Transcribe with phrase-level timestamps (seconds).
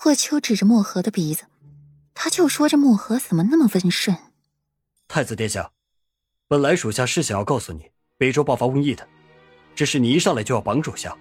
[0.00, 1.42] 霍秋指着墨河的鼻子，
[2.14, 4.16] 他就说这墨河怎么那么温顺。
[5.08, 5.72] 太子殿下，
[6.46, 9.06] 本来属下是想要告诉你北周爆发瘟疫的，
[9.74, 11.18] 只是你一上来就要绑属下，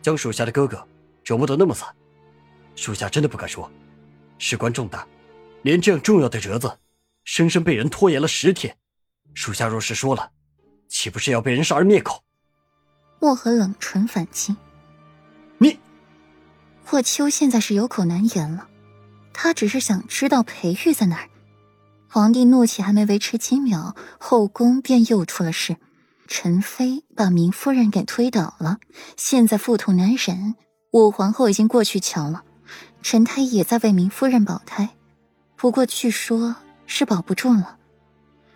[0.00, 0.86] 将属下的哥哥
[1.24, 1.92] 折磨得那么惨，
[2.76, 3.68] 属下真的不敢说。
[4.38, 5.04] 事关重大，
[5.62, 6.78] 连这样重要的折子，
[7.24, 8.78] 生生被人拖延了十天，
[9.34, 10.30] 属下若是说了，
[10.88, 12.22] 岂不是要被人杀人灭口？
[13.18, 14.54] 墨河冷唇反击。
[15.58, 15.80] 你，
[16.90, 18.66] 霍秋现在是有口难言了，
[19.32, 21.28] 他只是想知道裴玉在哪儿。
[22.08, 25.76] 皇帝怒气还没维持几秒，后宫便又出了事。
[26.26, 28.78] 陈妃把明夫人给推倒了，
[29.16, 30.56] 现在腹痛难忍。
[30.90, 32.42] 武皇后已经过去瞧了，
[33.02, 34.88] 陈太医也在为明夫人保胎，
[35.54, 37.76] 不过据说是保不住了。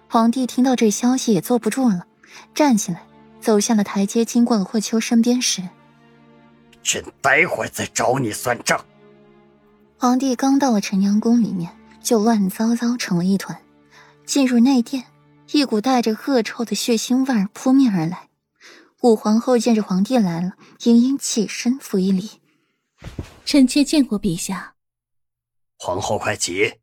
[0.08, 2.04] 皇帝听到这消息也坐不住了，
[2.52, 3.06] 站起来
[3.40, 5.62] 走下了台阶，经过了霍秋身边时。
[6.84, 8.84] 朕待会儿再找你算账。
[9.96, 13.58] 皇帝刚到了陈阳宫里面，就乱糟糟成了一团。
[14.26, 15.04] 进入内殿，
[15.52, 18.28] 一股带着恶臭的血腥味儿扑面而来。
[19.00, 20.52] 武皇后见着皇帝来了，
[20.84, 22.40] 盈盈起身扶一礼
[23.44, 24.74] ：“臣妾见过陛下。”
[25.76, 26.80] 皇后快起。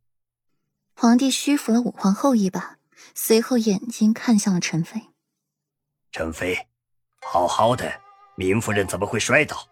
[0.93, 2.77] 皇帝虚扶了武皇后一把，
[3.15, 5.01] 随后眼睛看向了陈妃
[6.11, 6.67] ：“陈妃，
[7.21, 7.91] 好好的，
[8.35, 9.67] 明夫人怎么会摔倒？”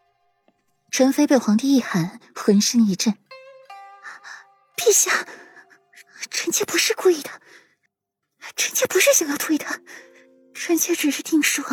[0.91, 3.13] 陈妃被皇帝一喊，浑身一震。
[4.75, 5.25] 陛下，
[6.29, 7.29] 臣妾不是故意的，
[8.55, 9.79] 臣妾不是想要推他，
[10.53, 11.63] 臣妾只是听说，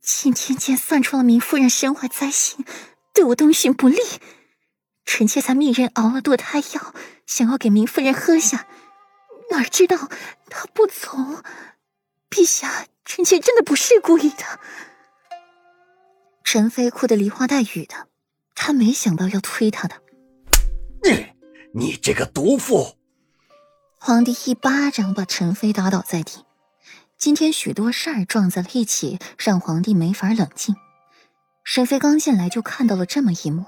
[0.00, 2.64] 今天见算出了明夫人身怀灾星，
[3.12, 4.00] 对我东巡不利，
[5.04, 6.94] 臣妾才命人熬了堕胎药，
[7.26, 8.66] 想要给明夫人喝下，
[9.50, 10.08] 哪知道
[10.48, 11.42] 她不从。
[12.30, 14.60] 陛下，臣妾真的不是故意的。
[16.50, 18.08] 陈飞哭得梨花带雨的，
[18.54, 19.96] 他没想到要推他的。
[21.02, 21.26] 你，
[21.74, 22.96] 你这个毒妇！
[23.98, 26.46] 皇帝一巴掌把陈飞打倒在地。
[27.18, 30.74] 今天许多事儿撞在了一起，让皇帝没法冷静。
[31.64, 33.66] 沈妃刚进来就看到了这么一幕，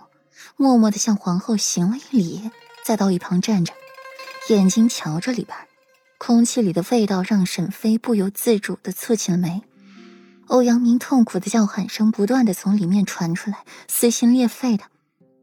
[0.57, 2.51] 默默的向皇后行了一礼，
[2.83, 3.75] 再到一旁站着，
[4.49, 5.55] 眼睛瞧着里边。
[6.17, 9.63] 空气里的味道让沈妃不由自主的蹙起了眉。
[10.51, 14.83] 欧阳明痛苦的叫喊声不断的从里面传出来，撕心裂肺的，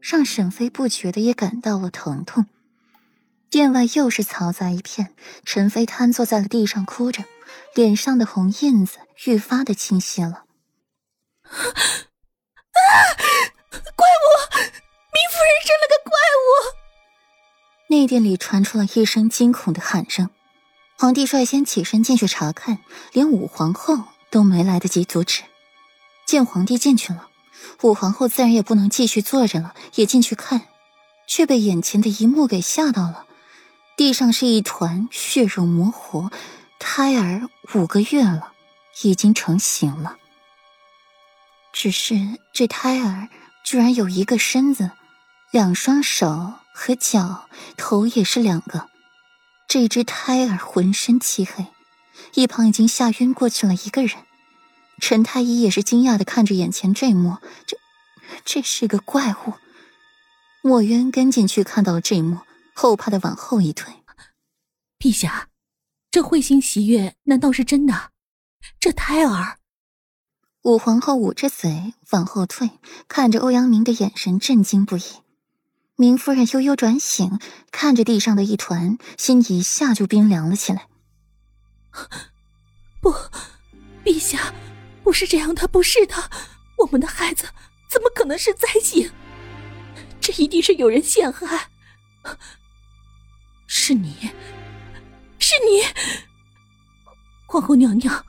[0.02, 2.44] 让沈飞不觉的也感到了疼痛。
[3.48, 5.14] 殿外又是嘈杂一片，
[5.44, 7.24] 陈飞瘫坐在了地上哭着，
[7.74, 10.44] 脸上的红印子愈发的清晰了。
[11.48, 11.64] 啊！
[13.96, 14.28] 怪物！
[14.60, 16.44] 明夫人生了个怪物！
[17.88, 20.28] 内殿里传出了一声惊恐的喊声，
[20.98, 22.80] 皇帝率先起身进去查看，
[23.14, 24.04] 连武皇后。
[24.30, 25.42] 都没来得及阻止，
[26.26, 27.28] 见皇帝进去了，
[27.82, 30.68] 武皇后自然也不能继续坐着了，也进去看，
[31.26, 33.26] 却被眼前的一幕给吓到了。
[33.96, 36.30] 地上是一团血肉模糊，
[36.78, 38.52] 胎儿五个月了，
[39.02, 40.16] 已经成型了。
[41.72, 42.14] 只是
[42.52, 43.28] 这胎儿
[43.64, 44.90] 居然有一个身子，
[45.50, 48.88] 两双手和脚，头也是两个。
[49.66, 51.66] 这只胎儿浑身漆黑。
[52.34, 54.16] 一旁已经吓晕过去了一个人，
[55.00, 57.76] 陈太医也是惊讶的看着眼前这一幕，这，
[58.44, 59.54] 这是个怪物。
[60.62, 62.38] 墨渊跟进去看到了这一幕，
[62.74, 63.94] 后怕的往后一退。
[64.98, 65.48] 陛下，
[66.10, 68.10] 这彗星喜悦难道是真的？
[68.80, 69.58] 这胎儿……
[70.62, 72.70] 武皇后捂着嘴往后退，
[73.06, 75.02] 看着欧阳明的眼神震惊不已。
[75.94, 77.38] 明夫人悠悠转醒，
[77.70, 80.88] 看着地上的一团，心一下就冰凉了起来。
[83.00, 83.14] 不，
[84.04, 84.52] 陛下，
[85.02, 86.14] 不是这样的，不是的，
[86.76, 87.46] 我们的孩子
[87.88, 89.10] 怎么可能是灾星？
[90.20, 91.70] 这一定是有人陷害，
[93.66, 94.14] 是你，
[95.38, 95.82] 是你，
[97.46, 98.24] 皇后娘娘，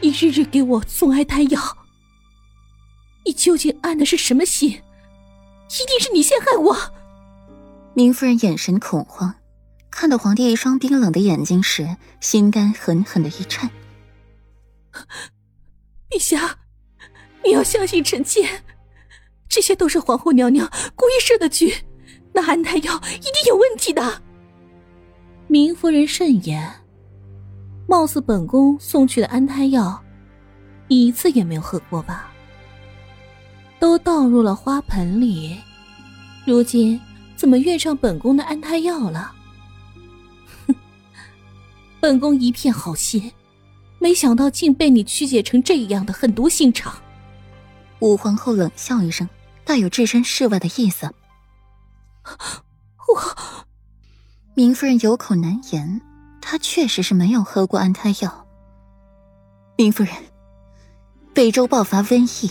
[0.00, 1.78] 你日日给我送哀胎药，
[3.24, 4.70] 你究竟安的是什么心？
[4.70, 6.76] 一定是你陷害我！
[7.94, 9.34] 明夫人眼神恐慌。
[9.92, 13.70] 看到皇帝一双冰冷的眼睛时，心肝狠狠的一颤。
[16.10, 16.58] 陛下，
[17.44, 18.44] 你要相信臣妾，
[19.48, 21.72] 这些都是皇后娘娘故意设的局，
[22.32, 24.22] 那安胎药一定有问题的。
[25.46, 26.68] 明夫人慎言，
[27.86, 30.02] 貌似本宫送去的安胎药，
[30.88, 32.32] 一次也没有喝过吧？
[33.78, 35.56] 都倒入了花盆里，
[36.46, 37.00] 如今
[37.36, 39.32] 怎么怨上本宫的安胎药了？
[42.02, 43.30] 本宫一片好心，
[44.00, 46.92] 没想到竟被你曲解成这样的狠毒心肠。
[48.00, 49.28] 武皇后冷笑一声，
[49.64, 51.14] 带有置身事外的意思。
[53.06, 53.36] 我，
[54.54, 56.00] 明夫人有口难言，
[56.40, 58.48] 她确实是没有喝过安胎药。
[59.76, 60.12] 明夫人，
[61.32, 62.50] 北周爆发瘟疫，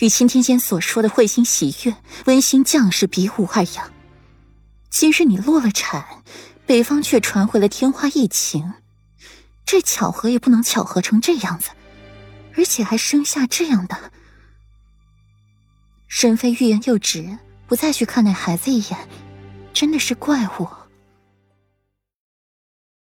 [0.00, 1.96] 与钦天监所说的会心喜悦、
[2.26, 3.90] 温馨将士比武二样。
[4.90, 6.22] 今日你落了产，
[6.66, 8.74] 北方却传回了天花疫情，
[9.64, 11.70] 这巧合也不能巧合成这样子，
[12.56, 14.10] 而且还生下这样的。
[16.08, 19.08] 沈飞欲言又止，不再去看那孩子一眼，
[19.72, 20.68] 真的是怪物。